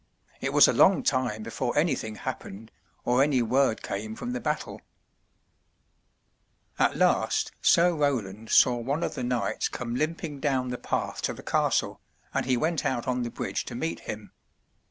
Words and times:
It 0.39 0.51
was 0.51 0.67
a 0.67 0.73
long 0.73 1.03
time 1.03 1.43
before 1.43 1.77
anything 1.77 2.15
happened, 2.15 2.71
or 3.05 3.21
any 3.21 3.43
word 3.43 3.83
came 3.83 4.15
from 4.15 4.31
the 4.31 4.39
battle. 4.41 4.81
206 6.79 6.79
THE 6.79 6.83
TREASURE 6.85 6.95
CHEST 6.95 6.95
At 6.95 6.97
last 7.05 7.51
Sir 7.61 7.93
Roland 7.95 8.49
saw 8.49 8.77
one 8.77 9.03
of 9.03 9.13
the 9.13 9.23
knights 9.23 9.67
come 9.69 9.93
limping 9.93 10.39
down 10.39 10.69
the 10.69 10.79
path 10.79 11.21
to 11.21 11.33
the 11.35 11.43
castle, 11.43 12.01
and 12.33 12.47
he 12.47 12.57
went 12.57 12.83
out 12.83 13.07
on 13.07 13.21
the 13.21 13.29
bridge 13.29 13.63
to 13.65 13.75
meet 13.75 13.99
him. 13.99 14.31